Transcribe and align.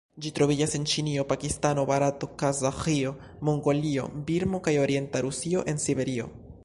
Ĝi 0.25 0.29
troviĝas 0.37 0.71
en 0.77 0.85
Ĉinio, 0.93 1.25
Pakistano, 1.33 1.83
Barato, 1.91 2.29
Kazaĥio, 2.43 3.11
Mongolio, 3.51 4.07
Birmo 4.31 4.63
kaj 4.69 4.75
orienta 4.89 5.23
Rusio 5.27 5.67
en 5.75 5.85
Siberio. 5.85 6.31